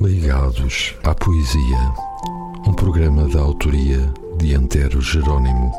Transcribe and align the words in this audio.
Ligados 0.00 0.94
à 1.04 1.14
Poesia, 1.14 1.94
um 2.66 2.72
programa 2.72 3.28
da 3.28 3.40
autoria 3.40 4.10
de 4.38 4.54
Antero 4.54 4.98
Jerónimo, 5.02 5.70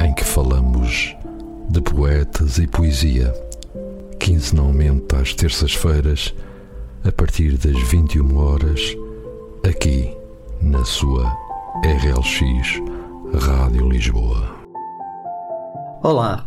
em 0.00 0.14
que 0.14 0.24
falamos 0.24 1.14
de 1.68 1.82
poetas 1.82 2.56
e 2.56 2.66
poesia, 2.66 3.30
quinzenalmente 4.18 5.14
às 5.14 5.34
terças-feiras, 5.34 6.34
a 7.04 7.12
partir 7.12 7.58
das 7.58 7.78
21 7.90 8.38
horas, 8.38 8.96
aqui 9.68 10.16
na 10.62 10.82
sua 10.86 11.30
RLX 11.84 12.80
Rádio 13.46 13.86
Lisboa. 13.86 14.56
Olá, 16.02 16.46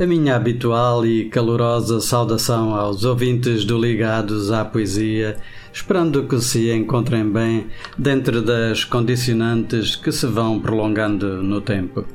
a 0.00 0.06
minha 0.06 0.34
habitual 0.34 1.04
e 1.04 1.26
calorosa 1.26 2.00
saudação 2.00 2.74
aos 2.74 3.04
ouvintes 3.04 3.66
do 3.66 3.78
Ligados 3.78 4.50
à 4.50 4.64
Poesia, 4.64 5.36
esperando 5.70 6.24
que 6.24 6.40
se 6.40 6.72
encontrem 6.72 7.30
bem 7.30 7.66
dentro 7.98 8.40
das 8.40 8.82
condicionantes 8.82 9.96
que 9.96 10.10
se 10.10 10.26
vão 10.26 10.58
prolongando 10.58 11.42
no 11.42 11.60
tempo. 11.60 12.06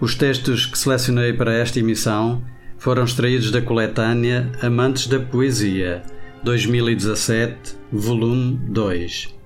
Os 0.00 0.16
textos 0.16 0.66
que 0.66 0.76
selecionei 0.76 1.32
para 1.32 1.54
esta 1.54 1.78
emissão 1.78 2.42
foram 2.78 3.04
extraídos 3.04 3.52
da 3.52 3.62
coletânea 3.62 4.50
Amantes 4.60 5.06
da 5.06 5.20
Poesia, 5.20 6.02
2017, 6.42 7.76
volume 7.92 8.58
2. 8.68 9.39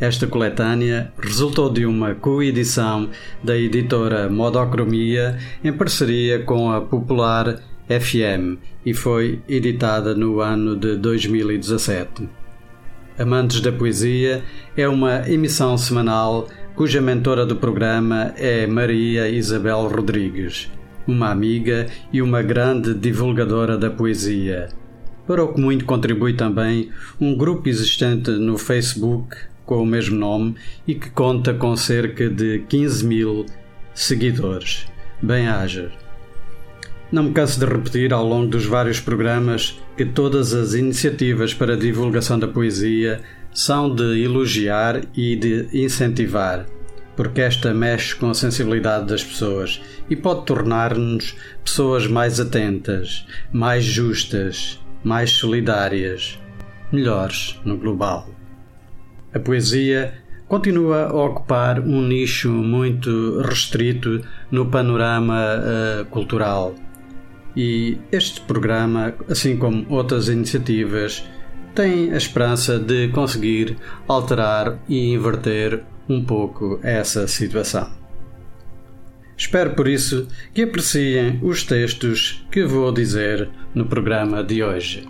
Esta 0.00 0.26
coletânea 0.26 1.12
resultou 1.18 1.70
de 1.70 1.86
uma 1.86 2.16
coedição 2.16 3.10
da 3.42 3.56
editora 3.56 4.28
Modocromia 4.28 5.38
em 5.62 5.72
parceria 5.72 6.40
com 6.40 6.70
a 6.70 6.80
Popular 6.80 7.60
FM 7.88 8.58
e 8.84 8.92
foi 8.92 9.40
editada 9.48 10.12
no 10.12 10.40
ano 10.40 10.74
de 10.74 10.96
2017. 10.96 12.28
Amantes 13.16 13.60
da 13.60 13.70
Poesia 13.70 14.42
é 14.76 14.88
uma 14.88 15.28
emissão 15.30 15.78
semanal 15.78 16.48
cuja 16.74 17.00
mentora 17.00 17.46
do 17.46 17.54
programa 17.54 18.32
é 18.36 18.66
Maria 18.66 19.28
Isabel 19.28 19.86
Rodrigues, 19.86 20.72
uma 21.06 21.30
amiga 21.30 21.86
e 22.12 22.20
uma 22.20 22.42
grande 22.42 22.92
divulgadora 22.94 23.78
da 23.78 23.90
poesia. 23.90 24.70
Para 25.24 25.44
o 25.44 25.54
que 25.54 25.60
muito 25.60 25.84
contribui 25.84 26.34
também 26.34 26.90
um 27.20 27.36
grupo 27.36 27.68
existente 27.68 28.32
no 28.32 28.58
Facebook 28.58 29.36
com 29.64 29.82
o 29.82 29.86
mesmo 29.86 30.16
nome 30.16 30.54
e 30.86 30.94
que 30.94 31.10
conta 31.10 31.54
com 31.54 31.76
cerca 31.76 32.28
de 32.28 32.60
15 32.68 33.06
mil 33.06 33.46
seguidores. 33.94 34.86
Bem-haja! 35.22 35.90
Não 37.10 37.22
me 37.22 37.32
canso 37.32 37.60
de 37.60 37.66
repetir 37.66 38.12
ao 38.12 38.26
longo 38.26 38.48
dos 38.48 38.66
vários 38.66 38.98
programas 38.98 39.78
que 39.96 40.04
todas 40.04 40.52
as 40.52 40.74
iniciativas 40.74 41.54
para 41.54 41.74
a 41.74 41.78
divulgação 41.78 42.38
da 42.38 42.48
poesia 42.48 43.20
são 43.52 43.94
de 43.94 44.20
elogiar 44.20 45.02
e 45.14 45.36
de 45.36 45.68
incentivar, 45.72 46.66
porque 47.14 47.40
esta 47.40 47.72
mexe 47.72 48.16
com 48.16 48.30
a 48.30 48.34
sensibilidade 48.34 49.06
das 49.06 49.22
pessoas 49.22 49.80
e 50.10 50.16
pode 50.16 50.44
tornar-nos 50.44 51.36
pessoas 51.64 52.08
mais 52.08 52.40
atentas, 52.40 53.24
mais 53.52 53.84
justas, 53.84 54.80
mais 55.04 55.30
solidárias, 55.30 56.36
melhores 56.90 57.60
no 57.64 57.76
global. 57.76 58.28
A 59.34 59.40
poesia 59.40 60.14
continua 60.46 61.06
a 61.06 61.24
ocupar 61.24 61.80
um 61.80 62.00
nicho 62.00 62.50
muito 62.50 63.40
restrito 63.40 64.20
no 64.48 64.66
panorama 64.66 65.56
uh, 65.56 66.04
cultural. 66.04 66.74
E 67.56 67.98
este 68.12 68.40
programa, 68.42 69.12
assim 69.28 69.56
como 69.56 69.86
outras 69.88 70.28
iniciativas, 70.28 71.28
tem 71.74 72.12
a 72.12 72.16
esperança 72.16 72.78
de 72.78 73.08
conseguir 73.08 73.76
alterar 74.06 74.78
e 74.88 75.12
inverter 75.12 75.82
um 76.08 76.24
pouco 76.24 76.78
essa 76.82 77.26
situação. 77.26 77.90
Espero 79.36 79.74
por 79.74 79.88
isso 79.88 80.28
que 80.52 80.62
apreciem 80.62 81.40
os 81.42 81.64
textos 81.64 82.46
que 82.52 82.64
vou 82.64 82.92
dizer 82.92 83.50
no 83.74 83.86
programa 83.86 84.44
de 84.44 84.62
hoje. 84.62 85.08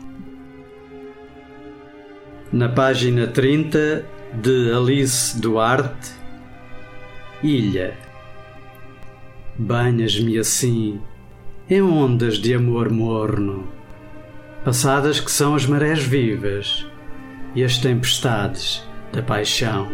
Na 2.51 2.69
página 2.69 3.27
30 3.27 4.14
de 4.35 4.73
Alice 4.73 5.41
Duarte, 5.41 6.11
Ilha. 7.41 7.97
Banhas-me 9.57 10.39
assim, 10.39 11.01
em 11.71 11.81
ondas 11.81 12.39
de 12.39 12.53
amor 12.53 12.91
morno, 12.91 13.69
passadas 14.65 15.21
que 15.21 15.31
são 15.31 15.55
as 15.55 15.67
marés 15.67 16.03
vivas 16.03 16.85
e 17.55 17.63
as 17.63 17.79
tempestades 17.79 18.85
da 19.13 19.23
paixão. 19.23 19.89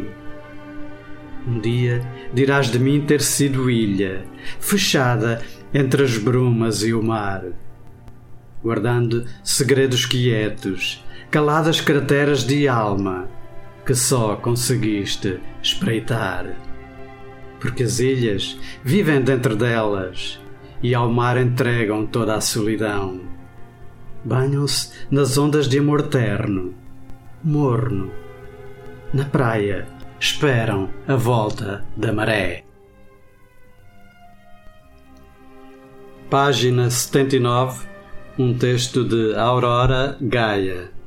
Um 1.47 1.61
dia 1.61 2.03
dirás 2.33 2.71
de 2.71 2.78
mim 2.78 3.03
ter 3.03 3.21
sido 3.21 3.71
ilha, 3.71 4.25
fechada 4.59 5.43
entre 5.72 6.03
as 6.03 6.17
brumas 6.17 6.83
e 6.83 6.95
o 6.95 7.03
mar, 7.03 7.45
guardando 8.62 9.27
segredos 9.45 10.07
quietos, 10.07 11.05
caladas 11.31 11.83
crateras 11.83 12.43
de 12.43 12.67
alma 12.67 13.28
que 13.91 13.95
só 13.97 14.37
conseguiste 14.37 15.41
espreitar. 15.61 16.47
Porque 17.59 17.83
as 17.83 17.99
ilhas 17.99 18.56
vivem 18.84 19.21
dentro 19.21 19.56
delas 19.56 20.41
e 20.81 20.95
ao 20.95 21.11
mar 21.11 21.37
entregam 21.37 22.06
toda 22.06 22.37
a 22.37 22.41
solidão. 22.41 23.21
Banham-se 24.25 24.93
nas 25.11 25.37
ondas 25.37 25.69
de 25.69 25.81
amor 25.81 26.03
terno, 26.03 26.73
morno. 27.43 28.12
Na 29.12 29.25
praia 29.25 29.89
esperam 30.21 30.89
a 31.09 31.17
volta 31.17 31.84
da 31.97 32.12
maré. 32.12 32.62
Página 36.31 36.89
79, 36.91 37.89
um 38.39 38.57
texto 38.57 39.03
de 39.03 39.34
Aurora 39.34 40.17
Gaia. 40.21 41.00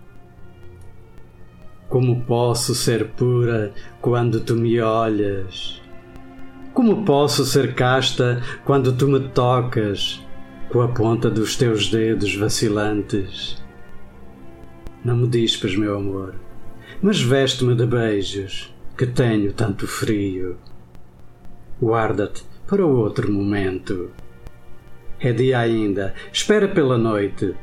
Como 1.93 2.21
posso 2.21 2.73
ser 2.73 3.09
pura 3.09 3.71
quando 4.01 4.39
tu 4.39 4.55
me 4.55 4.81
olhas? 4.81 5.79
Como 6.73 7.05
posso 7.05 7.45
ser 7.45 7.75
casta 7.75 8.41
quando 8.65 8.93
tu 8.93 9.07
me 9.07 9.19
tocas 9.19 10.19
com 10.71 10.81
a 10.81 10.87
ponta 10.87 11.29
dos 11.29 11.55
teus 11.55 11.91
dedos 11.91 12.35
vacilantes? 12.35 13.63
Não 15.05 15.15
me 15.15 15.27
dispes, 15.27 15.75
meu 15.75 15.95
amor, 15.95 16.33
mas 16.99 17.21
veste-me 17.21 17.75
de 17.75 17.85
beijos, 17.85 18.73
que 18.97 19.05
tenho 19.05 19.53
tanto 19.53 19.87
frio. 19.87 20.57
Guarda-te 21.79 22.43
para 22.65 22.83
outro 22.83 23.31
momento. 23.31 24.09
É 25.19 25.31
dia 25.31 25.59
ainda, 25.59 26.15
espera 26.31 26.67
pela 26.67 26.97
noite. 26.97 27.53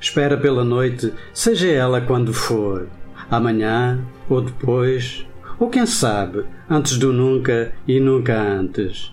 Espera 0.00 0.36
pela 0.36 0.64
noite, 0.64 1.14
seja 1.32 1.68
ela 1.68 2.00
quando 2.00 2.34
for 2.34 2.88
amanhã 3.32 3.98
ou 4.28 4.42
depois, 4.42 5.26
ou 5.58 5.70
quem 5.70 5.86
sabe, 5.86 6.44
antes 6.68 6.98
do 6.98 7.14
nunca 7.14 7.72
e 7.88 7.98
nunca 7.98 8.38
antes. 8.38 9.10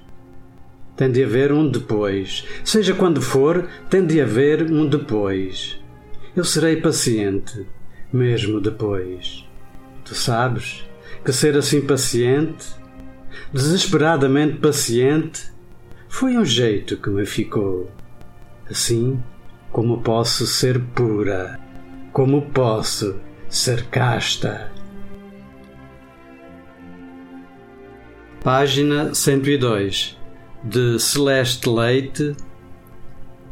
Tem 0.98 1.10
de 1.10 1.24
haver 1.24 1.54
um 1.54 1.70
depois. 1.70 2.46
Seja 2.66 2.94
quando 2.94 3.22
for, 3.22 3.70
tem 3.90 4.06
de 4.06 4.20
haver 4.20 4.70
um 4.70 4.86
depois. 4.86 5.80
Eu 6.36 6.44
serei 6.44 6.76
paciente, 6.82 7.66
mesmo 8.12 8.60
depois. 8.60 9.48
Tu 10.04 10.14
sabes 10.14 10.84
que 11.24 11.32
ser 11.32 11.56
assim 11.56 11.80
paciente, 11.80 12.68
desesperadamente 13.54 14.58
paciente, 14.58 15.50
foi 16.10 16.38
um 16.38 16.44
jeito 16.44 16.98
que 16.98 17.10
me 17.10 17.26
ficou. 17.26 17.90
Assim 18.70 19.24
como 19.72 20.02
posso 20.02 20.46
ser 20.46 20.78
pura, 20.94 21.58
como 22.12 22.42
posso 22.50 23.16
Sarcasta. 23.50 24.72
Página 28.44 29.16
102 29.16 30.16
de 30.64 31.00
Celeste 31.00 31.68
Leite 31.68 32.36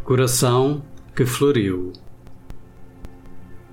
Coração 0.04 0.84
que 1.16 1.26
floriu. 1.26 1.94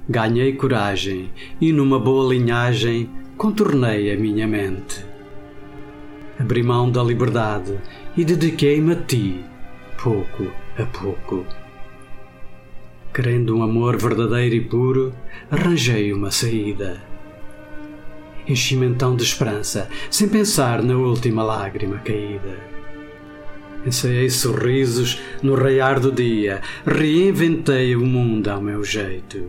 Ganhei 0.08 0.54
coragem 0.54 1.30
e, 1.60 1.70
numa 1.74 2.00
boa 2.00 2.32
linhagem, 2.32 3.10
contornei 3.36 4.10
a 4.10 4.16
minha 4.16 4.46
mente. 4.46 5.04
Abri 6.40 6.62
mão 6.62 6.90
da 6.90 7.02
liberdade 7.02 7.78
e 8.16 8.24
dediquei-me 8.24 8.94
a 8.94 8.96
ti, 9.02 9.44
pouco 10.02 10.50
a 10.78 10.86
pouco. 10.86 11.63
Querendo 13.14 13.56
um 13.56 13.62
amor 13.62 13.96
verdadeiro 13.96 14.56
e 14.56 14.60
puro, 14.60 15.14
arranjei 15.48 16.12
uma 16.12 16.32
saída. 16.32 17.00
Enchi-me 18.44 18.86
então 18.86 19.14
de 19.14 19.22
esperança, 19.22 19.88
sem 20.10 20.28
pensar 20.28 20.82
na 20.82 20.96
última 20.96 21.44
lágrima 21.44 21.98
caída. 21.98 22.58
Ensaiei 23.86 24.28
sorrisos 24.28 25.20
no 25.44 25.54
raiar 25.54 26.00
do 26.00 26.10
dia, 26.10 26.60
reinventei 26.84 27.94
o 27.94 28.04
mundo 28.04 28.48
ao 28.48 28.60
meu 28.60 28.82
jeito. 28.82 29.48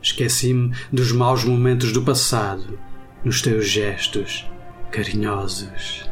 Esqueci-me 0.00 0.72
dos 0.92 1.10
maus 1.10 1.44
momentos 1.44 1.92
do 1.92 2.02
passado, 2.02 2.78
nos 3.24 3.42
teus 3.42 3.66
gestos 3.66 4.48
carinhosos. 4.92 6.08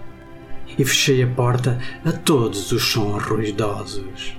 E 0.76 0.84
fechei 0.84 1.22
a 1.22 1.28
porta 1.28 1.78
a 2.04 2.10
todos 2.10 2.72
os 2.72 2.82
sons 2.82 3.22
ruidosos. 3.22 4.36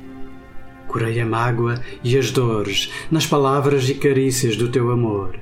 Curei 0.89 1.21
a 1.21 1.25
mágoa 1.25 1.79
e 2.03 2.17
as 2.17 2.31
dores 2.31 2.91
nas 3.11 3.25
palavras 3.25 3.87
e 3.87 3.93
carícias 3.93 4.57
do 4.57 4.69
teu 4.69 4.91
amor. 4.91 5.39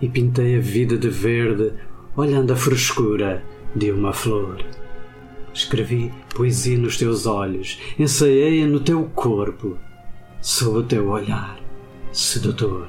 E 0.00 0.08
pintei 0.08 0.56
a 0.56 0.60
vida 0.60 0.96
de 0.96 1.08
verde, 1.08 1.72
olhando 2.16 2.52
a 2.52 2.56
frescura 2.56 3.44
de 3.74 3.92
uma 3.92 4.14
flor. 4.14 4.64
Escrevi 5.52 6.10
poesia 6.34 6.78
nos 6.78 6.96
teus 6.96 7.26
olhos, 7.26 7.78
ensaiei-a 7.98 8.66
no 8.66 8.80
teu 8.80 9.04
corpo, 9.14 9.76
sob 10.40 10.78
o 10.78 10.82
teu 10.82 11.08
olhar 11.10 11.58
sedutor. 12.10 12.88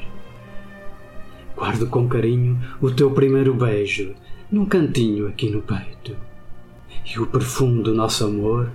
Guardo 1.57 1.87
com 1.87 2.07
carinho 2.07 2.57
o 2.81 2.89
teu 2.89 3.11
primeiro 3.11 3.53
beijo 3.53 4.15
num 4.49 4.65
cantinho 4.65 5.27
aqui 5.27 5.49
no 5.49 5.61
peito. 5.61 6.15
E 7.05 7.19
o 7.19 7.27
perfume 7.27 7.83
do 7.83 7.93
nosso 7.93 8.25
amor 8.25 8.71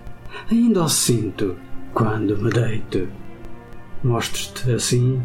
ainda 0.50 0.84
o 0.84 0.88
sinto 0.88 1.56
quando 1.94 2.36
me 2.36 2.50
deito. 2.50 3.21
Mostro-te 4.02 4.72
assim 4.72 5.22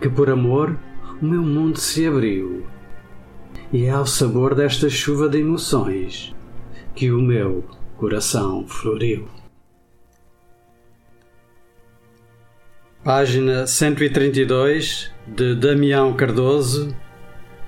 que 0.00 0.08
por 0.08 0.28
amor 0.28 0.78
o 1.20 1.24
meu 1.24 1.42
mundo 1.42 1.78
se 1.78 2.06
abriu. 2.06 2.66
E 3.72 3.84
é 3.84 3.90
ao 3.90 4.06
sabor 4.06 4.54
desta 4.54 4.88
chuva 4.88 5.28
de 5.28 5.38
emoções 5.38 6.34
que 6.94 7.10
o 7.10 7.20
meu 7.20 7.64
coração 7.96 8.66
floriu. 8.66 9.28
Página 13.02 13.66
132 13.66 15.10
de 15.26 15.54
Damião 15.54 16.12
Cardoso 16.14 16.94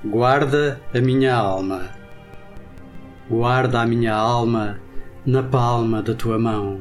Guarda 0.05 0.81
a 0.95 1.01
minha 1.01 1.35
alma. 1.35 1.91
Guarda 3.29 3.81
a 3.81 3.87
minha 3.87 4.15
alma 4.15 4.81
na 5.27 5.43
palma 5.43 6.01
da 6.01 6.15
tua 6.15 6.39
mão 6.39 6.81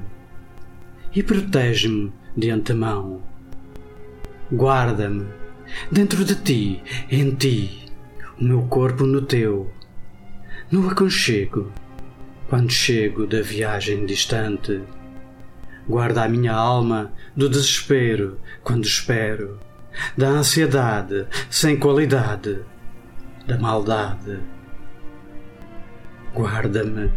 e 1.15 1.23
protege-me 1.23 2.13
de 2.37 2.51
antemão. 2.51 3.23
Guarda-me 4.51 5.27
dentro 5.91 6.23
de 6.23 6.35
ti, 6.35 6.83
em 7.11 7.35
ti, 7.35 7.85
o 8.39 8.43
meu 8.43 8.61
corpo 8.63 9.05
no 9.05 9.21
teu, 9.21 9.71
no 10.71 10.89
aconchego, 10.89 11.71
quando 12.47 12.71
chego 12.71 13.27
da 13.27 13.41
viagem 13.41 14.05
distante 14.05 14.81
Guarda 15.87 16.23
a 16.23 16.27
minha 16.27 16.53
alma 16.53 17.13
do 17.33 17.47
desespero 17.47 18.37
quando 18.61 18.83
espero, 18.83 19.57
da 20.17 20.27
ansiedade 20.27 21.25
sem 21.49 21.77
qualidade, 21.77 22.59
da 23.47 23.57
maldade. 23.57 24.37
Guarda-me 26.35 27.09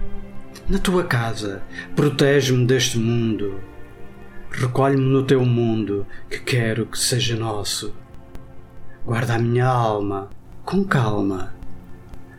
na 0.69 0.79
tua 0.79 1.03
casa, 1.03 1.61
protege-me 1.97 2.65
deste 2.65 2.97
mundo. 2.97 3.59
Recolhe-me 4.61 5.03
no 5.03 5.23
teu 5.23 5.45
mundo 5.45 6.07
que 6.29 6.39
quero 6.39 6.87
que 6.87 6.99
seja 6.99 7.35
nosso. 7.35 7.95
Guarda 9.05 9.35
a 9.35 9.39
minha 9.39 9.67
alma 9.67 10.29
com 10.65 10.85
calma. 10.85 11.55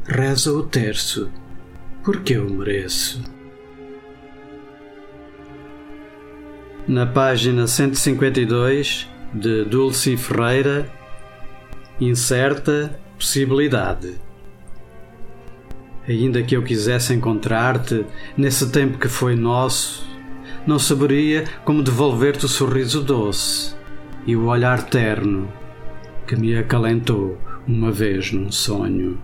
Reza 0.05 0.53
o 0.53 0.63
terço, 0.63 1.29
porque 2.03 2.33
eu 2.33 2.49
mereço. 2.49 3.21
na 6.87 7.05
página 7.05 7.67
152 7.67 9.07
de 9.33 9.63
Dulce 9.63 10.17
Ferreira, 10.17 10.89
incerta 11.99 12.99
possibilidade. 13.17 14.15
Ainda 16.07 16.41
que 16.43 16.55
eu 16.55 16.63
quisesse 16.63 17.13
encontrar-te 17.13 18.05
nesse 18.35 18.69
tempo 18.71 18.97
que 18.97 19.07
foi 19.07 19.35
nosso, 19.35 20.05
não 20.65 20.79
saberia 20.79 21.45
como 21.65 21.83
devolver-te 21.83 22.45
o 22.45 22.49
sorriso 22.49 23.03
doce 23.03 23.75
e 24.25 24.35
o 24.35 24.45
olhar 24.45 24.83
terno 24.83 25.51
que 26.27 26.35
me 26.35 26.55
acalentou 26.55 27.37
uma 27.67 27.91
vez 27.91 28.31
num 28.31 28.51
sonho. 28.51 29.19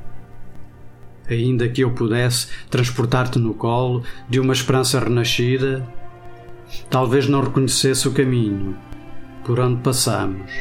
Ainda 1.29 1.67
que 1.67 1.81
eu 1.81 1.91
pudesse 1.91 2.47
transportar-te 2.69 3.37
no 3.37 3.53
colo 3.53 4.03
de 4.29 4.39
uma 4.39 4.53
esperança 4.53 4.99
renascida, 4.99 5.85
Talvez 6.89 7.27
não 7.27 7.41
reconhecesse 7.41 8.07
o 8.07 8.13
caminho 8.13 8.75
por 9.45 9.59
onde 9.59 9.81
passamos, 9.81 10.51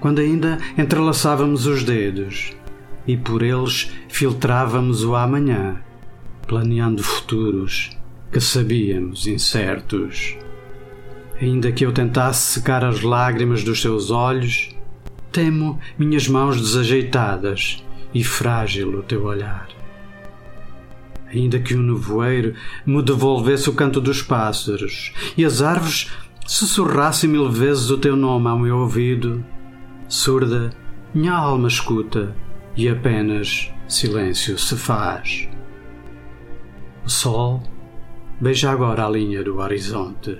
quando 0.00 0.20
ainda 0.20 0.58
entrelaçávamos 0.76 1.66
os 1.66 1.84
dedos 1.84 2.52
e 3.06 3.16
por 3.16 3.42
eles 3.42 3.90
filtrávamos 4.08 5.04
o 5.04 5.14
amanhã, 5.14 5.76
planeando 6.46 7.02
futuros 7.02 7.97
que 8.32 8.40
sabíamos 8.40 9.26
incertos. 9.26 10.36
Ainda 11.40 11.70
que 11.72 11.86
eu 11.86 11.92
tentasse 11.92 12.54
secar 12.54 12.84
as 12.84 13.02
lágrimas 13.02 13.62
dos 13.62 13.80
seus 13.80 14.10
olhos, 14.10 14.74
temo 15.30 15.78
minhas 15.98 16.26
mãos 16.26 16.60
desajeitadas 16.60 17.84
e 18.12 18.24
frágil 18.24 18.98
o 18.98 19.02
teu 19.02 19.24
olhar 19.24 19.78
ainda 21.32 21.58
que 21.58 21.74
o 21.74 21.82
nevoeiro 21.82 22.54
me 22.84 23.02
devolvesse 23.02 23.68
o 23.68 23.74
canto 23.74 24.00
dos 24.00 24.22
pássaros 24.22 25.12
e 25.36 25.44
as 25.44 25.62
árvores 25.62 26.10
sussurrassem 26.46 27.28
mil 27.28 27.50
vezes 27.50 27.90
o 27.90 27.98
teu 27.98 28.16
nome 28.16 28.48
ao 28.48 28.58
meu 28.58 28.78
ouvido, 28.78 29.44
surda, 30.08 30.70
minha 31.14 31.34
alma 31.34 31.68
escuta 31.68 32.34
e 32.76 32.88
apenas 32.88 33.70
silêncio 33.86 34.58
se 34.58 34.76
faz. 34.76 35.48
O 37.04 37.10
sol 37.10 37.62
beija 38.40 38.70
agora 38.70 39.04
a 39.04 39.10
linha 39.10 39.42
do 39.42 39.58
horizonte. 39.58 40.38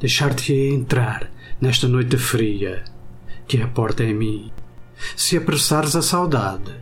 Deixar-te 0.00 0.52
entrar 0.52 1.30
nesta 1.60 1.88
noite 1.88 2.16
fria, 2.16 2.84
que 3.46 3.60
a 3.60 3.66
porta 3.66 4.04
é 4.04 4.12
mim, 4.12 4.52
se 5.16 5.36
apressares 5.36 5.96
a 5.96 6.02
saudade 6.02 6.72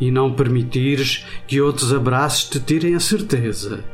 e 0.00 0.10
não 0.10 0.34
permitires 0.34 1.26
que 1.46 1.60
outros 1.60 1.92
abraços 1.92 2.48
te 2.48 2.60
tirem 2.60 2.94
a 2.94 3.00
certeza 3.00 3.84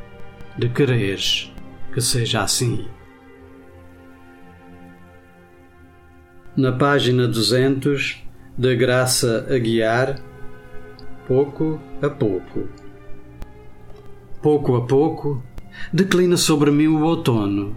de 0.57 0.69
quereres 0.69 1.53
que 1.93 2.01
seja 2.01 2.43
assim. 2.43 2.87
Na 6.57 6.73
página 6.73 7.27
200 7.27 8.23
da 8.57 8.75
Graça 8.75 9.47
a 9.49 9.59
Guiar, 9.59 10.23
pouco 11.27 11.81
a 12.03 12.09
pouco. 12.09 12.69
Pouco 14.43 14.77
a 14.77 14.81
pouco, 14.83 15.43
declina 15.93 16.37
sobre 16.37 16.71
mim 16.71 16.87
o 16.89 17.03
outono. 17.03 17.77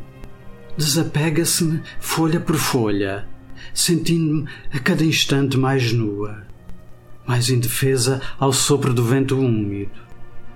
Desapega-se-me 0.78 1.82
folha 2.00 2.40
por 2.40 2.56
folha, 2.56 3.28
sentindo-me 3.74 4.48
a 4.74 4.80
cada 4.80 5.04
instante 5.04 5.58
mais 5.58 5.92
nua 5.94 6.54
mais 7.26 7.50
indefesa 7.50 8.22
ao 8.38 8.52
sopro 8.52 8.94
do 8.94 9.04
vento 9.04 9.40
úmido, 9.40 9.92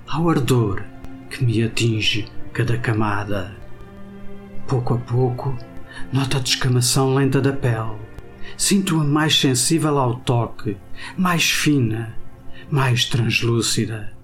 ao 0.08 0.30
ardor 0.30 0.84
que 1.30 1.44
me 1.44 1.64
atinge 1.64 2.28
cada 2.54 2.78
camada. 2.78 3.56
Pouco 4.68 4.96
a 4.96 4.98
pouco, 4.98 5.58
noto 6.12 6.38
a 6.38 6.40
descamação 6.40 7.16
lenta 7.16 7.42
da 7.42 7.54
pele. 7.54 8.08
Sinto-a 8.58 9.04
mais 9.04 9.38
sensível 9.38 9.98
ao 9.98 10.16
toque, 10.16 10.78
mais 11.18 11.44
fina, 11.44 12.16
mais 12.72 13.06
translúcida. 13.06 14.17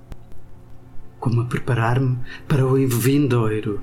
Como 1.23 1.39
a 1.39 1.45
preparar-me 1.45 2.17
para 2.49 2.65
o 2.65 2.75
vindoiro, 2.85 3.79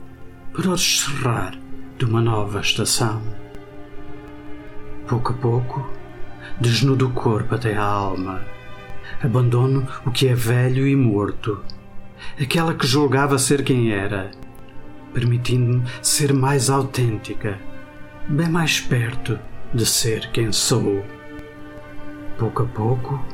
para 0.53 0.69
o 0.69 0.75
descerrar 0.75 1.59
de 1.97 2.05
uma 2.05 2.21
nova 2.21 2.61
estação. 2.61 3.23
Pouco 5.09 5.33
a 5.33 5.37
pouco, 5.37 5.91
desnudo 6.61 7.07
o 7.07 7.13
corpo 7.13 7.55
até 7.55 7.75
a 7.75 7.83
alma. 7.83 8.43
Abandono 9.25 9.89
o 10.05 10.11
que 10.11 10.29
é 10.29 10.35
velho 10.35 10.87
e 10.87 10.95
morto, 10.95 11.65
aquela 12.39 12.75
que 12.75 12.87
julgava 12.87 13.39
ser 13.39 13.65
quem 13.65 13.91
era, 13.91 14.33
permitindo-me 15.15 15.83
ser 16.03 16.35
mais 16.35 16.69
autêntica, 16.69 17.59
bem 18.29 18.51
mais 18.51 18.83
perto 18.83 19.39
de 19.73 19.87
ser 19.87 20.31
quem 20.31 20.53
sou. 20.53 21.03
Pouco 22.39 22.65
a 22.65 22.67
pouco, 22.67 23.25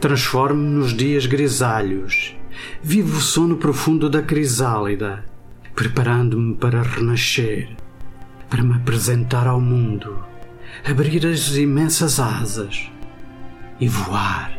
transformo-me 0.00 0.76
nos 0.76 0.94
dias 0.94 1.26
grisalhos, 1.26 2.37
vivo 2.82 3.18
o 3.18 3.20
sono 3.20 3.56
profundo 3.56 4.08
da 4.08 4.22
crisálida, 4.22 5.24
preparando-me 5.74 6.54
para 6.56 6.82
renascer, 6.82 7.68
para 8.48 8.62
me 8.62 8.74
apresentar 8.74 9.46
ao 9.46 9.60
mundo 9.60 10.28
abrir 10.84 11.26
as 11.26 11.56
imensas 11.56 12.20
asas 12.20 12.90
e 13.80 13.88
voar. 13.88 14.56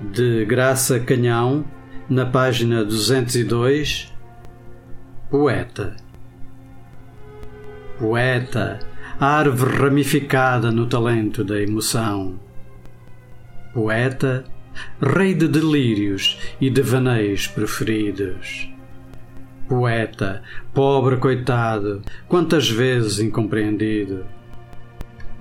De 0.00 0.44
Graça 0.46 0.98
Canhão, 0.98 1.64
na 2.08 2.24
página 2.24 2.84
202, 2.84 4.12
Poeta. 5.30 5.96
Poeta, 7.98 8.80
árvore 9.20 9.76
ramificada 9.76 10.72
no 10.72 10.86
talento 10.86 11.44
da 11.44 11.60
emoção. 11.60 12.40
Poeta, 13.72 14.44
rei 15.00 15.32
de 15.32 15.46
delírios 15.46 16.36
e 16.60 16.68
devaneios 16.68 17.46
preferidos. 17.46 18.68
Poeta, 19.68 20.42
pobre 20.74 21.16
coitado, 21.18 22.02
quantas 22.26 22.68
vezes 22.68 23.20
incompreendido. 23.20 24.26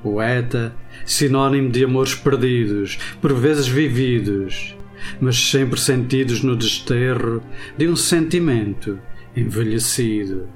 Poeta, 0.03 0.75
sinônimo 1.05 1.71
de 1.71 1.83
amores 1.83 2.13
perdidos, 2.13 2.99
por 3.19 3.33
vezes 3.33 3.67
vividos, 3.67 4.75
mas 5.19 5.35
sempre 5.35 5.79
sentidos 5.79 6.43
no 6.43 6.55
desterro 6.55 7.41
de 7.75 7.87
um 7.87 7.95
sentimento 7.95 8.99
envelhecido. 9.35 10.47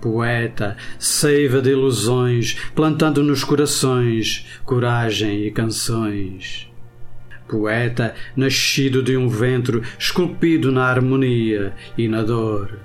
Poeta, 0.00 0.76
seiva 0.98 1.60
de 1.60 1.70
ilusões, 1.70 2.56
plantando 2.74 3.22
nos 3.22 3.42
corações 3.42 4.46
coragem 4.64 5.44
e 5.44 5.50
canções. 5.50 6.70
Poeta, 7.48 8.14
nascido 8.36 9.02
de 9.02 9.16
um 9.16 9.28
ventre 9.28 9.82
esculpido 9.98 10.72
na 10.72 10.86
harmonia 10.86 11.72
e 11.96 12.08
na 12.08 12.22
dor. 12.22 12.78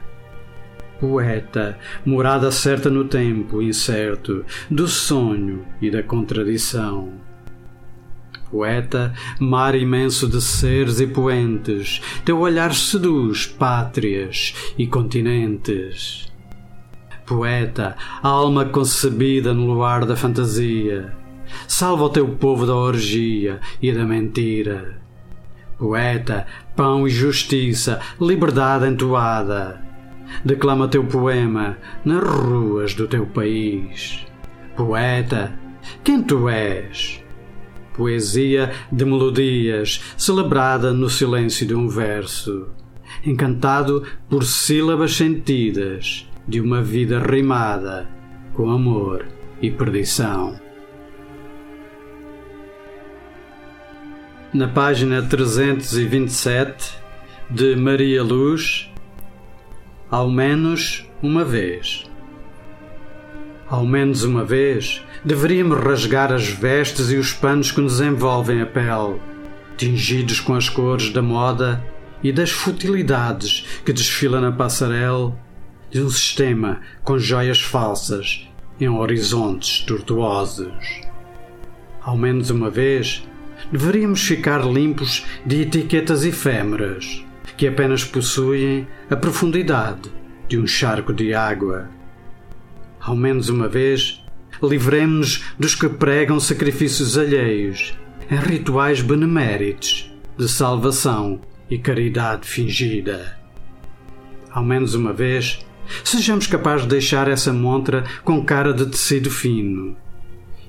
Poeta, 1.00 1.78
morada 2.06 2.52
certa 2.52 2.90
no 2.90 3.06
tempo 3.06 3.62
incerto 3.62 4.46
do 4.70 4.88
sonho 4.88 5.66
e 5.82 5.90
da 5.90 6.04
contradição 6.04 7.32
poeta, 8.52 9.14
mar 9.40 9.74
imenso 9.76 10.28
de 10.28 10.42
seres 10.42 11.00
e 11.00 11.08
poentes, 11.08 12.02
teu 12.26 12.40
olhar 12.40 12.76
seduz 12.76 13.46
pátrias 13.46 14.54
e 14.78 14.86
continentes. 14.86 16.31
Poeta, 17.32 17.96
alma 18.22 18.66
concebida 18.66 19.54
no 19.54 19.66
luar 19.66 20.06
da 20.06 20.18
fantasia, 20.18 21.16
salva 21.66 22.04
o 22.04 22.10
teu 22.10 22.28
povo 22.28 22.66
da 22.66 22.76
orgia 22.76 23.62
e 23.82 23.90
da 23.94 24.04
mentira. 24.04 25.00
Poeta, 25.78 26.46
pão 26.76 27.08
e 27.08 27.10
justiça, 27.10 28.02
liberdade 28.20 28.86
entoada, 28.86 29.82
declama 30.44 30.90
teu 30.90 31.06
poema 31.06 31.78
nas 32.04 32.22
ruas 32.22 32.94
do 32.96 33.08
teu 33.08 33.26
país. 33.26 34.28
Poeta, 34.76 35.58
quem 36.04 36.22
tu 36.22 36.50
és? 36.50 37.24
poesia 37.96 38.74
de 38.92 39.06
melodias, 39.06 40.02
celebrada 40.18 40.92
no 40.92 41.10
silêncio 41.10 41.66
de 41.66 41.76
um 41.76 41.88
verso, 41.88 42.68
encantado 43.26 44.04
por 44.30 44.44
sílabas 44.44 45.16
sentidas 45.16 46.30
de 46.48 46.60
uma 46.60 46.82
vida 46.82 47.20
rimada 47.20 48.08
com 48.54 48.70
amor 48.70 49.26
e 49.62 49.70
perdição. 49.70 50.60
Na 54.54 54.68
página 54.68 55.22
327 55.22 56.94
de 57.50 57.76
Maria 57.76 58.24
Luz, 58.24 58.92
ao 60.10 60.30
menos 60.30 61.10
uma 61.22 61.46
vez. 61.46 62.04
Ao 63.70 63.86
menos 63.86 64.24
uma 64.24 64.44
vez 64.44 65.02
deveríamos 65.24 65.80
rasgar 65.80 66.34
as 66.34 66.50
vestes 66.50 67.12
e 67.12 67.16
os 67.16 67.32
panos 67.32 67.72
que 67.72 67.80
nos 67.80 68.02
envolvem 68.02 68.62
a 68.62 68.66
pele, 68.66 69.22
tingidos 69.78 70.40
com 70.40 70.56
as 70.56 70.68
cores 70.68 71.12
da 71.12 71.22
moda 71.22 71.82
e 72.24 72.32
das 72.32 72.52
futilidades 72.52 73.66
que 73.86 73.94
desfila 73.94 74.42
na 74.42 74.52
passarela 74.52 75.34
de 75.92 76.02
um 76.02 76.10
sistema 76.10 76.80
com 77.04 77.20
joias 77.20 77.62
falsas 77.62 78.48
em 78.80 78.88
horizontes 78.90 79.82
tortuosos. 79.82 80.74
Ao 82.02 82.18
menos 82.18 82.50
uma 82.50 82.70
vez, 82.70 83.28
deveríamos 83.72 84.24
ficar 84.24 84.66
limpos 84.66 85.26
de 85.46 85.62
etiquetas 85.62 86.24
efêmeras 86.26 87.24
que 87.58 87.68
apenas 87.68 88.04
possuem 88.04 88.88
a 89.10 89.16
profundidade 89.16 90.10
de 90.48 90.58
um 90.58 90.66
charco 90.66 91.14
de 91.14 91.34
água. 91.34 91.90
Ao 93.00 93.16
menos 93.16 93.50
uma 93.50 93.68
vez, 93.68 94.24
livremos-nos 94.64 95.44
dos 95.60 95.76
que 95.76 95.88
pregam 95.88 96.40
sacrifícios 96.40 97.18
alheios 97.18 97.94
em 98.30 98.38
rituais 98.38 99.02
beneméritos 99.02 100.12
de 100.38 100.48
salvação 100.48 101.42
e 101.70 101.78
caridade 101.78 102.48
fingida. 102.48 103.38
Ao 104.50 104.64
menos 104.64 104.96
uma 104.96 105.14
vez, 105.14 105.60
sejamos 106.04 106.48
capazes 106.48 106.84
de 106.84 106.90
deixar 106.90 107.28
essa 107.28 107.52
montra 107.52 108.04
com 108.24 108.44
cara 108.44 108.74
de 108.74 108.86
tecido 108.86 109.30
fino 109.30 109.96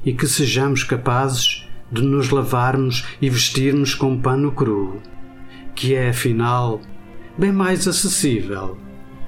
e 0.04 0.12
que 0.12 0.26
sejamos 0.26 0.84
capazes 0.84 1.68
de 1.90 2.02
nos 2.02 2.30
lavarmos 2.30 3.04
e 3.20 3.28
vestirmos 3.28 3.94
com 3.94 4.20
pano 4.20 4.52
cru, 4.52 5.00
que 5.74 5.94
é 5.94 6.10
afinal 6.10 6.80
bem 7.36 7.52
mais 7.52 7.86
acessível 7.86 8.78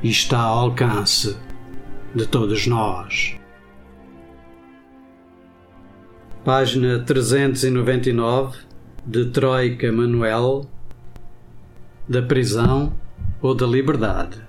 e 0.03 0.11
está 0.11 0.39
ao 0.39 0.59
alcance 0.59 1.37
de 2.15 2.27
todos 2.27 2.67
nós 2.67 3.37
página 6.45 6.99
399, 6.99 8.59
de 9.07 9.25
Troika 9.31 9.91
Manuel, 9.91 10.69
da 12.07 12.21
prisão 12.21 12.93
ou 13.41 13.55
da 13.55 13.67
liberdade. 13.67 14.43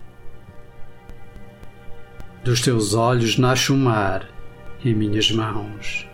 Dos 2.46 2.62
teus 2.62 2.94
olhos 2.94 3.40
nasce 3.40 3.72
o 3.72 3.75
mar 3.75 4.30
em 4.84 4.94
minhas 4.94 5.32
mãos, 5.32 6.08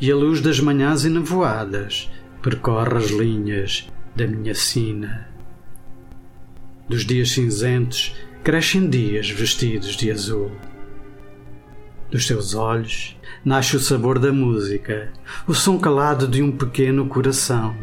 e 0.00 0.10
a 0.10 0.16
luz 0.16 0.40
das 0.40 0.58
manhãs 0.58 1.04
enevoadas 1.04 2.10
percorre 2.40 2.96
as 2.96 3.10
linhas 3.10 3.86
da 4.16 4.26
minha 4.26 4.54
sina. 4.54 5.28
Dos 6.88 7.04
dias 7.04 7.32
cinzentos 7.32 8.16
crescem 8.42 8.88
dias 8.88 9.28
vestidos 9.28 9.94
de 9.94 10.10
azul. 10.10 10.50
Dos 12.10 12.26
teus 12.26 12.54
olhos 12.54 13.14
nasce 13.44 13.76
o 13.76 13.80
sabor 13.80 14.18
da 14.18 14.32
música, 14.32 15.12
o 15.46 15.52
som 15.52 15.78
calado 15.78 16.26
de 16.26 16.42
um 16.42 16.50
pequeno 16.50 17.06
coração 17.08 17.76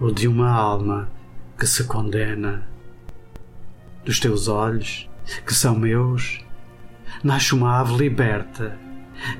ou 0.00 0.10
de 0.10 0.26
uma 0.26 0.50
alma 0.50 1.08
que 1.56 1.68
se 1.68 1.84
condena. 1.84 2.68
Dos 4.04 4.18
teus 4.18 4.48
olhos, 4.48 5.08
que 5.46 5.54
são 5.54 5.78
meus, 5.78 6.43
nasce 7.24 7.54
uma 7.54 7.80
ave 7.80 7.96
liberta, 7.96 8.78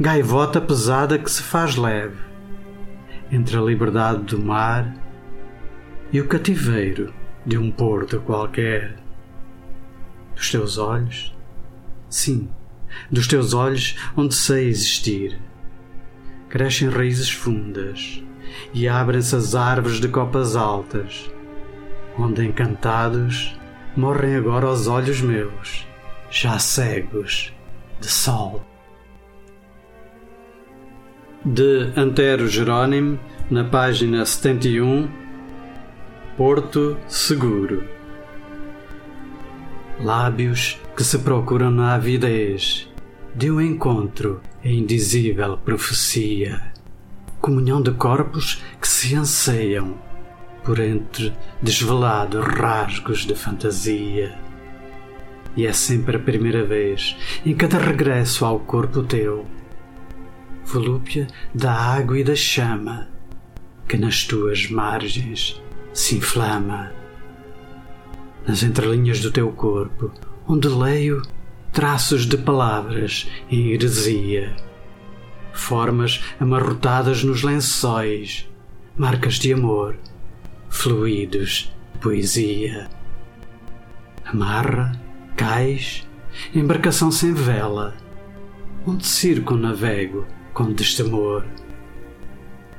gaivota 0.01 0.59
pesada 0.59 1.19
que 1.19 1.31
se 1.31 1.43
faz 1.43 1.77
leve 1.77 2.17
entre 3.31 3.59
a 3.59 3.61
liberdade 3.61 4.23
do 4.23 4.41
mar 4.41 4.97
e 6.11 6.19
o 6.19 6.27
cativeiro 6.27 7.13
de 7.45 7.59
um 7.59 7.71
porto 7.71 8.21
qualquer. 8.21 8.97
Dos 10.35 10.51
teus 10.51 10.79
olhos, 10.79 11.37
sim 12.09 12.49
dos 13.11 13.27
teus 13.27 13.53
olhos 13.53 13.97
onde 14.17 14.35
sei 14.35 14.69
existir. 14.69 15.39
Crescem 16.49 16.89
raízes 16.89 17.31
fundas 17.31 18.23
e 18.73 18.89
abrem-se 18.89 19.37
as 19.37 19.55
árvores 19.55 20.01
de 20.01 20.09
copas 20.09 20.57
altas, 20.57 21.31
onde 22.19 22.47
encantados 22.47 23.59
morrem 23.97 24.37
agora 24.37 24.71
os 24.71 24.87
olhos 24.87 25.21
meus, 25.21 25.87
já 26.31 26.59
cegos 26.59 27.53
de 28.01 28.09
sol. 28.09 28.63
De 31.45 31.93
Antero 31.97 32.49
Jerônimo, 32.49 33.19
na 33.51 33.65
página 33.65 34.25
71, 34.25 35.09
Porto 36.37 36.97
Seguro. 37.07 37.85
Lábios 40.01 40.81
que 40.97 41.05
se 41.05 41.19
procuram 41.19 41.71
na 41.71 41.95
avidez 41.95 42.89
de 43.35 43.51
um 43.51 43.61
encontro 43.61 44.41
em 44.63 44.79
indizível 44.79 45.59
profecia, 45.59 46.73
comunhão 47.41 47.83
de 47.83 47.91
corpos 47.93 48.63
que 48.81 48.89
se 48.89 49.15
anseiam 49.15 49.99
por 50.65 50.79
entre 50.79 51.33
desvelados 51.61 52.45
rasgos 52.45 53.27
de 53.27 53.35
fantasia. 53.35 54.44
E 55.57 55.67
é 55.67 55.73
sempre 55.73 56.17
a 56.17 56.21
primeira 56.21 56.65
vez 56.65 57.17
em 57.45 57.55
cada 57.55 57.79
regresso 57.79 58.45
ao 58.45 58.59
corpo 58.61 59.03
teu, 59.03 59.47
volúpia 60.65 61.27
da 61.55 61.73
água 61.73 62.19
e 62.19 62.25
da 62.25 62.35
chama 62.35 63.09
que 63.89 63.97
nas 63.97 64.25
tuas 64.25 64.69
margens 64.71 65.63
se 65.93 66.17
inflama. 66.17 66.93
Nas 68.47 68.63
entrelinhas 68.63 69.21
do 69.21 69.31
teu 69.31 69.53
corpo, 69.53 70.11
onde 70.47 70.69
leio 70.69 71.23
traços 71.73 72.27
de 72.27 72.37
palavras 72.37 73.29
em 73.51 73.71
heresia, 73.73 74.57
formas 75.53 76.23
amarrotadas 76.41 77.23
nos 77.23 77.43
lençóis, 77.43 78.49
marcas 78.97 79.35
de 79.35 79.53
amor, 79.53 79.97
fluidos 80.69 81.73
poesia. 82.01 82.89
Amarra, 84.27 84.93
cais, 85.37 86.07
embarcação 86.55 87.11
sem 87.11 87.33
vela, 87.33 87.95
onde 88.87 89.07
circunnavego 89.07 90.27
com 90.53 90.73
destemor, 90.73 91.45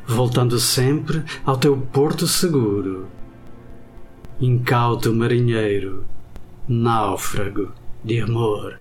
voltando 0.05 0.59
sempre 0.59 1.23
ao 1.45 1.57
teu 1.57 1.77
porto 1.77 2.27
seguro. 2.27 3.07
Incauto 4.39 5.13
marinheiro, 5.13 6.05
náufrago 6.67 7.71
de 8.03 8.19
amor. 8.19 8.79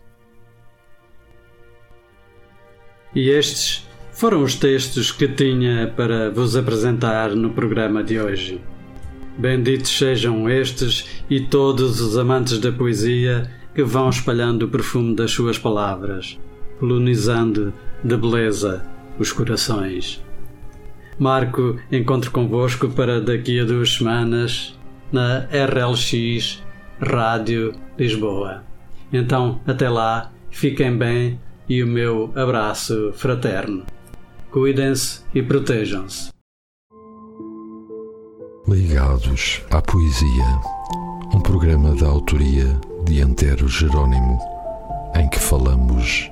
E 3.14 3.30
estes 3.30 3.86
foram 4.12 4.42
os 4.42 4.56
textos 4.56 5.12
que 5.12 5.28
tinha 5.28 5.92
para 5.96 6.30
vos 6.30 6.56
apresentar 6.56 7.30
no 7.30 7.50
programa 7.50 8.02
de 8.02 8.20
hoje. 8.20 8.60
Benditos 9.38 9.96
sejam 9.96 10.48
estes 10.48 11.22
e 11.28 11.40
todos 11.40 12.00
os 12.00 12.16
amantes 12.16 12.58
da 12.58 12.70
poesia 12.70 13.50
que 13.74 13.82
vão 13.82 14.08
espalhando 14.08 14.64
o 14.64 14.68
perfume 14.68 15.14
das 15.14 15.32
suas 15.32 15.58
palavras, 15.58 16.38
colonizando 16.78 17.72
de 18.02 18.16
beleza 18.16 18.86
os 19.18 19.32
corações. 19.32 20.22
Marco 21.18 21.78
encontro 21.90 22.30
convosco 22.30 22.88
para 22.88 23.20
daqui 23.20 23.60
a 23.60 23.64
duas 23.64 23.94
semanas 23.94 24.78
na 25.12 25.46
RLX 25.50 26.62
Rádio 27.00 27.72
Lisboa. 27.98 28.62
Então, 29.12 29.60
até 29.66 29.88
lá, 29.88 30.32
fiquem 30.50 30.96
bem 30.96 31.38
e 31.68 31.82
o 31.82 31.86
meu 31.86 32.32
abraço 32.34 33.12
fraterno. 33.14 33.84
Cuidem-se 34.50 35.22
e 35.34 35.42
protejam-se. 35.42 36.30
Ligados 38.66 39.62
à 39.70 39.80
Poesia, 39.82 40.60
um 41.34 41.40
programa 41.40 41.94
da 41.94 42.06
autoria 42.06 42.80
de 43.04 43.20
Antero 43.20 43.68
Jerónimo, 43.68 44.38
em 45.14 45.28
que 45.28 45.38
falamos 45.38 46.30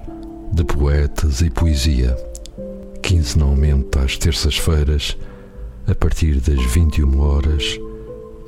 de 0.52 0.64
poetas 0.64 1.40
e 1.40 1.50
poesia, 1.50 2.16
quinzenalmente 3.02 3.98
às 3.98 4.16
terças-feiras, 4.16 5.16
a 5.86 5.94
partir 5.94 6.40
das 6.40 6.60
21 6.72 7.20
horas, 7.20 7.78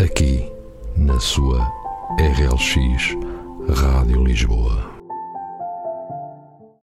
aqui 0.02 0.50
na 0.96 1.18
sua 1.20 1.70
RLX 2.18 3.16
Rádio 3.68 4.24
Lisboa. 4.24 4.93